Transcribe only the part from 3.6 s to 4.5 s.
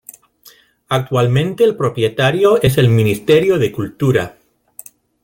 Cultura.